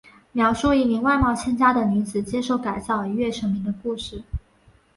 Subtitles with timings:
[0.31, 4.23] 描述一名外貌欠佳的女子接受改造一跃成名的故事。